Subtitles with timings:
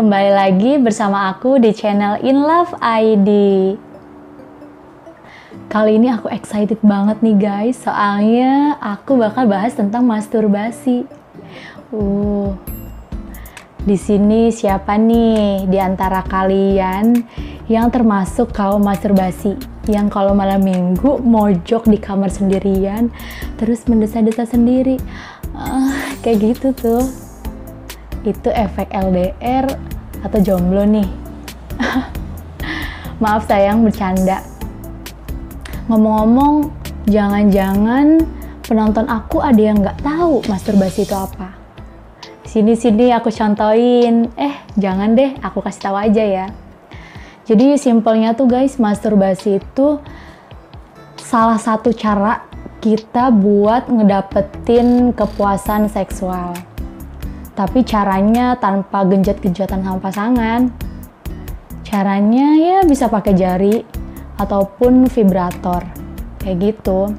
[0.00, 3.28] kembali lagi bersama aku di channel In Love ID.
[5.68, 11.04] Kali ini aku excited banget nih guys, soalnya aku bakal bahas tentang masturbasi.
[11.92, 12.56] Uh,
[13.84, 17.20] di sini siapa nih di antara kalian
[17.68, 19.52] yang termasuk kaum masturbasi?
[19.84, 23.12] Yang kalau malam minggu mojok di kamar sendirian,
[23.60, 24.96] terus mendesa-desa sendiri.
[25.52, 25.92] Uh,
[26.24, 27.29] kayak gitu tuh
[28.24, 29.66] itu efek LDR
[30.20, 31.08] atau jomblo nih?
[33.22, 34.44] Maaf sayang bercanda.
[35.88, 36.70] Ngomong-ngomong,
[37.08, 38.22] jangan-jangan
[38.64, 41.56] penonton aku ada yang nggak tahu masturbasi itu apa.
[42.46, 44.30] Sini-sini aku contohin.
[44.38, 46.46] Eh, jangan deh, aku kasih tahu aja ya.
[47.46, 49.98] Jadi simpelnya tuh guys, masturbasi itu
[51.18, 52.46] salah satu cara
[52.80, 56.69] kita buat ngedapetin kepuasan seksual
[57.54, 60.70] tapi caranya tanpa genjat-genjatan sama pasangan.
[61.82, 63.82] Caranya ya bisa pakai jari
[64.38, 65.82] ataupun vibrator,
[66.38, 67.10] kayak gitu.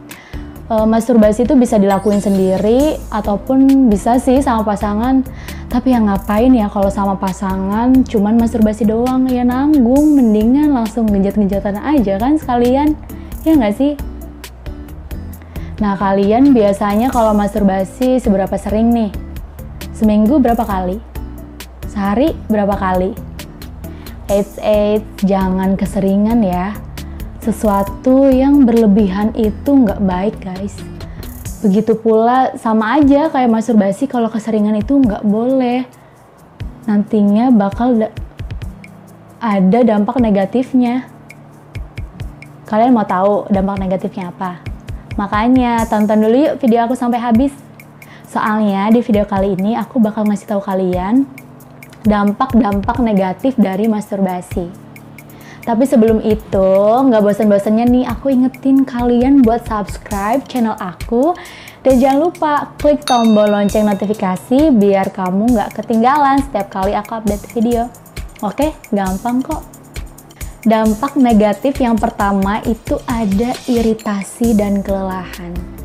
[0.71, 5.27] E, masturbasi itu bisa dilakuin sendiri ataupun bisa sih sama pasangan.
[5.67, 11.79] Tapi yang ngapain ya kalau sama pasangan cuman masturbasi doang ya nanggung, mendingan langsung genjat-genjatan
[11.79, 12.95] aja kan sekalian,
[13.43, 13.93] ya nggak sih?
[15.79, 19.30] Nah kalian biasanya kalau masturbasi seberapa sering nih?
[20.01, 20.97] Seminggu berapa kali?
[21.85, 23.13] Sehari berapa kali?
[24.33, 26.73] Eits, eits, jangan keseringan ya.
[27.37, 30.73] Sesuatu yang berlebihan itu nggak baik guys.
[31.61, 35.85] Begitu pula sama aja kayak masturbasi kalau keseringan itu nggak boleh.
[36.89, 38.09] Nantinya bakal
[39.37, 41.05] ada dampak negatifnya.
[42.65, 44.65] Kalian mau tahu dampak negatifnya apa?
[45.13, 47.53] Makanya tonton dulu yuk video aku sampai habis.
[48.31, 51.27] Soalnya di video kali ini aku bakal ngasih tahu kalian
[52.07, 54.71] dampak-dampak negatif dari masturbasi.
[55.61, 56.71] Tapi sebelum itu,
[57.11, 61.35] nggak bosan-bosannya nih aku ingetin kalian buat subscribe channel aku
[61.83, 67.45] dan jangan lupa klik tombol lonceng notifikasi biar kamu nggak ketinggalan setiap kali aku update
[67.51, 67.91] video.
[68.41, 69.61] Oke, gampang kok.
[70.63, 75.81] Dampak negatif yang pertama itu ada iritasi dan kelelahan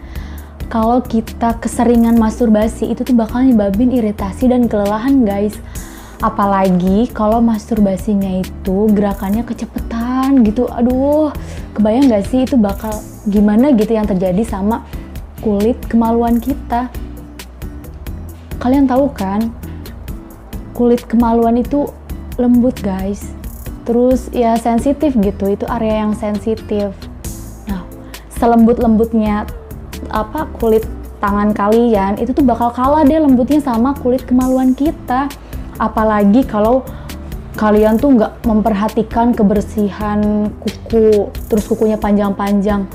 [0.66, 5.54] kalau kita keseringan masturbasi itu tuh bakal nyebabin iritasi dan kelelahan guys.
[6.18, 10.66] Apalagi kalau masturbasinya itu gerakannya kecepetan gitu.
[10.66, 11.30] Aduh
[11.76, 12.90] kebayang gak sih itu bakal
[13.30, 14.82] gimana gitu yang terjadi sama
[15.38, 16.90] kulit kemaluan kita?
[18.58, 19.54] Kalian tahu kan
[20.74, 21.86] kulit kemaluan itu
[22.42, 23.30] lembut guys.
[23.86, 25.46] Terus ya sensitif gitu.
[25.46, 26.90] Itu area yang sensitif.
[27.70, 27.86] Nah
[28.34, 29.46] selembut lembutnya
[30.16, 30.88] apa kulit
[31.20, 35.28] tangan kalian itu tuh bakal kalah deh lembutnya sama kulit kemaluan kita.
[35.76, 36.80] Apalagi kalau
[37.56, 42.88] kalian tuh nggak memperhatikan kebersihan kuku terus kukunya panjang-panjang.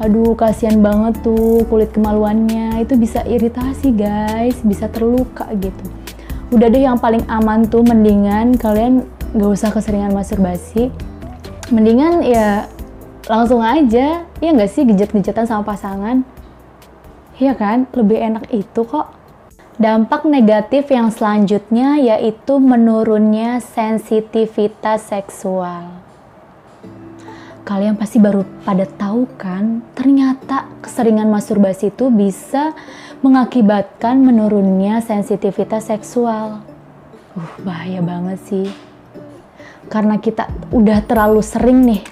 [0.00, 2.80] Aduh kasihan banget tuh kulit kemaluannya.
[2.84, 4.60] Itu bisa iritasi guys.
[4.60, 5.84] Bisa terluka gitu.
[6.52, 10.90] Udah deh yang paling aman tuh mendingan kalian nggak usah keseringan masturbasi
[11.70, 12.66] mendingan ya
[13.30, 14.26] langsung aja.
[14.26, 16.24] Ya nggak sih gejat-gejatan sama pasangan
[17.40, 17.88] Iya kan?
[17.96, 19.16] Lebih enak itu kok.
[19.80, 25.88] Dampak negatif yang selanjutnya yaitu menurunnya sensitivitas seksual.
[27.64, 32.76] Kalian pasti baru pada tahu kan, ternyata keseringan masturbasi itu bisa
[33.24, 36.60] mengakibatkan menurunnya sensitivitas seksual.
[37.32, 38.68] Uh, bahaya banget sih.
[39.88, 40.44] Karena kita
[40.76, 42.02] udah terlalu sering nih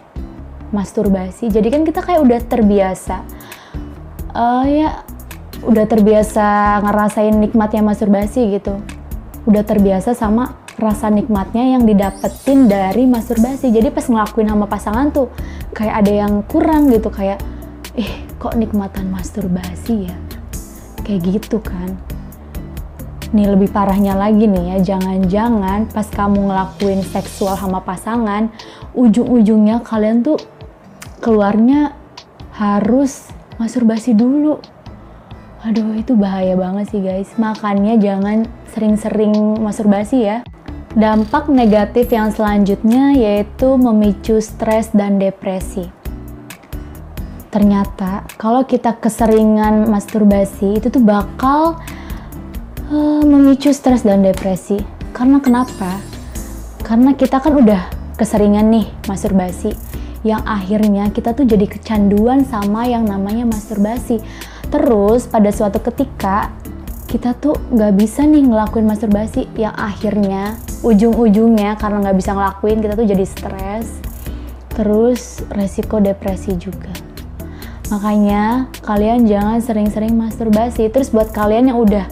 [0.73, 3.17] masturbasi, jadi kan kita kayak udah terbiasa.
[4.33, 4.91] Uh, ya
[5.65, 8.79] udah terbiasa ngerasain nikmatnya masturbasi gitu.
[9.49, 15.27] Udah terbiasa sama rasa nikmatnya yang didapetin dari masturbasi jadi pas ngelakuin sama pasangan tuh
[15.75, 17.43] kayak ada yang kurang gitu kayak
[17.99, 20.17] eh kok nikmatan masturbasi ya?
[21.03, 21.99] Kayak gitu kan.
[23.35, 28.49] Nih lebih parahnya lagi nih ya jangan-jangan pas kamu ngelakuin seksual sama pasangan
[28.97, 30.41] ujung-ujungnya kalian tuh
[31.21, 31.93] keluarnya
[32.57, 33.29] harus
[33.59, 34.63] masturbasi dulu
[35.67, 40.47] Aduh itu bahaya banget sih guys, makanya jangan sering-sering masturbasi ya.
[40.95, 45.91] Dampak negatif yang selanjutnya yaitu memicu stres dan depresi.
[47.51, 51.83] Ternyata kalau kita keseringan masturbasi itu tuh bakal
[52.95, 54.79] uh, memicu stres dan depresi.
[55.11, 55.99] Karena kenapa?
[56.87, 59.75] Karena kita kan udah keseringan nih masturbasi
[60.23, 64.23] yang akhirnya kita tuh jadi kecanduan sama yang namanya masturbasi
[64.69, 66.53] Terus pada suatu ketika
[67.09, 72.95] kita tuh nggak bisa nih ngelakuin masturbasi yang akhirnya ujung-ujungnya karena nggak bisa ngelakuin kita
[72.95, 73.89] tuh jadi stres.
[74.77, 76.93] Terus resiko depresi juga.
[77.89, 80.93] Makanya kalian jangan sering-sering masturbasi.
[80.93, 82.05] Terus buat kalian yang udah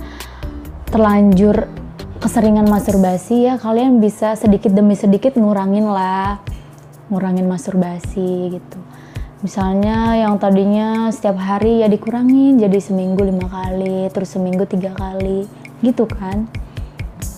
[0.89, 1.69] terlanjur
[2.17, 6.41] keseringan masturbasi ya kalian bisa sedikit demi sedikit ngurangin lah
[7.13, 8.79] ngurangin masturbasi gitu
[9.47, 15.47] misalnya yang tadinya setiap hari ya dikurangin jadi seminggu lima kali terus seminggu tiga kali
[15.87, 16.51] gitu kan?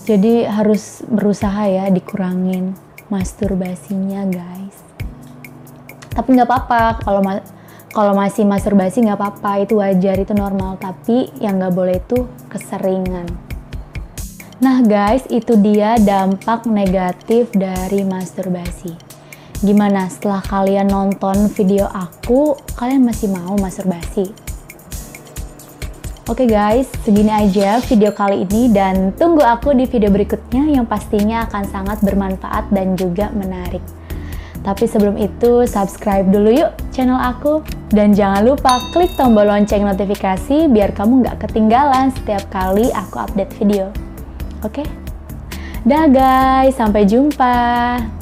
[0.09, 2.73] Jadi harus berusaha ya dikurangin
[3.13, 4.73] masturbasinya guys.
[6.09, 7.45] Tapi nggak apa-apa kalau ma
[7.93, 10.81] kalau masih masturbasi nggak apa-apa itu wajar itu normal.
[10.81, 13.29] Tapi yang nggak boleh itu keseringan.
[14.65, 19.08] Nah guys itu dia dampak negatif dari masturbasi
[19.59, 24.31] Gimana setelah kalian nonton video aku, kalian masih mau masturbasi?
[26.31, 30.87] Oke okay guys, segini aja video kali ini dan tunggu aku di video berikutnya yang
[30.87, 33.83] pastinya akan sangat bermanfaat dan juga menarik.
[34.63, 37.59] Tapi sebelum itu, subscribe dulu yuk channel aku.
[37.89, 43.51] Dan jangan lupa klik tombol lonceng notifikasi biar kamu nggak ketinggalan setiap kali aku update
[43.59, 43.91] video.
[44.63, 44.85] Oke?
[44.85, 44.87] Okay?
[45.83, 48.18] Dah guys, sampai jumpa.